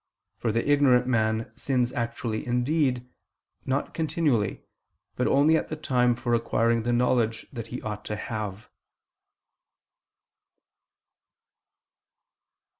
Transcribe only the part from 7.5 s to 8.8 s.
that he ought to have.